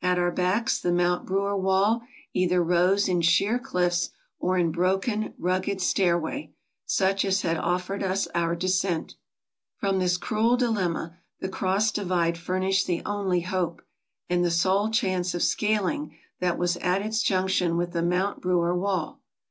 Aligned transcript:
At 0.00 0.18
our 0.18 0.30
backs 0.30 0.80
the 0.80 0.90
Mount 0.90 1.26
Brewer 1.26 1.54
wall 1.54 2.00
either 2.32 2.64
rose 2.64 3.10
in 3.10 3.20
sheer 3.20 3.58
cliffs 3.58 4.08
or 4.38 4.56
in 4.56 4.72
broken, 4.72 5.34
rugged 5.36 5.82
stairway, 5.82 6.54
such 6.86 7.26
as 7.26 7.42
had 7.42 7.58
offered 7.58 8.02
us 8.02 8.26
our 8.34 8.56
descent. 8.56 9.16
From 9.76 9.98
this 9.98 10.16
cruel 10.16 10.56
dilemma 10.56 11.18
the 11.40 11.50
cross 11.50 11.92
divide 11.92 12.38
furnished 12.38 12.86
the 12.86 13.02
only 13.04 13.42
hope, 13.42 13.82
and 14.30 14.42
the 14.42 14.50
sole 14.50 14.90
chance 14.90 15.34
of 15.34 15.42
scaling 15.42 16.16
that 16.40 16.56
was 16.56 16.78
at 16.78 17.02
its 17.02 17.22
junction 17.22 17.76
with 17.76 17.92
the 17.92 18.00
Mount 18.02 18.40
Brewer 18.40 18.74
wall. 18.74 19.20